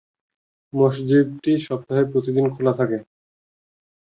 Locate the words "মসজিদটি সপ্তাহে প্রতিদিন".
0.73-2.45